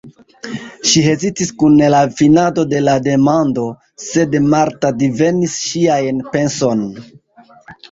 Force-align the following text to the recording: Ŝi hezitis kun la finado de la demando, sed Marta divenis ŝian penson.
Ŝi 0.91 1.01
hezitis 1.07 1.51
kun 1.63 1.75
la 1.95 1.99
finado 2.21 2.63
de 2.71 2.79
la 2.87 2.97
demando, 3.09 3.67
sed 4.07 4.35
Marta 4.55 4.93
divenis 5.05 5.61
ŝian 5.69 6.27
penson. 6.35 6.85